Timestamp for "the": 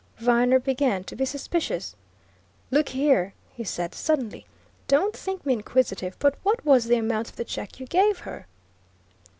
6.85-6.95, 7.35-7.45